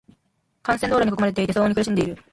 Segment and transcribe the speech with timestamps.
[0.65, 2.17] 幹線道路に囲まれていて、騒音に苦しんでいる。